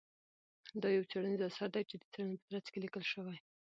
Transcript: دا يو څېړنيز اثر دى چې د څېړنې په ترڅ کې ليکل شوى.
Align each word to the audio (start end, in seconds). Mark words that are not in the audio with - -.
دا 0.81 0.89
يو 0.97 1.07
څېړنيز 1.11 1.41
اثر 1.49 1.67
دى 1.75 1.81
چې 1.89 1.95
د 2.01 2.03
څېړنې 2.11 2.37
په 2.41 2.47
ترڅ 2.51 2.65
کې 2.71 2.79
ليکل 2.83 3.03
شوى. 3.11 3.37